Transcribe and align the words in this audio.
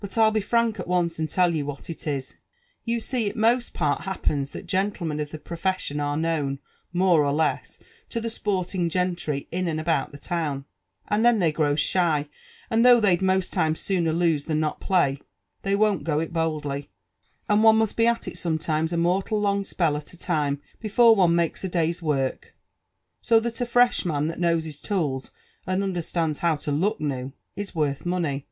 But 0.00 0.10
1*11 0.10 0.32
be 0.34 0.40
frank 0.40 0.80
at 0.80 0.88
once 0.88 1.20
and 1.20 1.30
tell 1.30 1.54
you 1.54 1.64
what 1.64 1.88
it 1.88 2.04
is. 2.08 2.34
You 2.84 2.98
see 2.98 3.26
it 3.28 3.36
most 3.36 3.72
part 3.72 4.02
hiappert^ 4.02 4.50
that 4.50 4.66
gentlemen 4.66 5.20
of 5.20 5.30
the 5.30 5.38
profession 5.38 6.00
are 6.00 6.16
knoii'n, 6.16 6.58
more 6.92 7.24
or 7.24 7.30
less, 7.30 7.78
to 8.08 8.20
the 8.20 8.28
sport 8.28 8.74
ing 8.74 8.88
gentry 8.88 9.46
In 9.52 9.68
and 9.68 9.78
about 9.78 10.10
the 10.10 10.18
town^, 10.18 10.64
and 11.06 11.24
then 11.24 11.38
they 11.38 11.52
grows 11.52 11.78
shy, 11.78 12.28
and 12.70 12.84
though 12.84 12.98
they'd 12.98 13.22
most 13.22 13.52
times 13.52 13.78
sooner 13.78 14.12
lose 14.12 14.46
than 14.46 14.58
not 14.58 14.80
play, 14.80 15.20
th^y 15.62 15.78
won't 15.78 16.02
go 16.02 16.18
it 16.18 16.32
boldly, 16.32 16.90
and 17.48 17.62
one 17.62 17.76
must 17.76 17.96
be 17.96 18.08
at 18.08 18.26
it 18.26 18.36
sometimes 18.36 18.92
a 18.92 18.96
mortal 18.96 19.40
lopg 19.40 19.64
spell 19.64 19.96
at 19.96 20.12
a 20.12 20.18
time 20.18 20.60
before 20.80 21.14
one 21.14 21.36
makes 21.36 21.62
a 21.62 21.68
day's 21.68 22.02
Work; 22.02 22.56
so 23.20 23.38
that 23.38 23.60
a 23.60 23.66
fresh 23.66 24.04
man 24.04 24.26
that 24.26 24.40
knows 24.40 24.66
h\% 24.66 24.82
tools, 24.84 25.30
and 25.68 25.84
understands 25.84 26.40
how 26.40 26.56
to 26.56 26.72
look 26.72 27.00
new, 27.00 27.32
is 27.54 27.76
worth 27.76 28.04
money. 28.04 28.48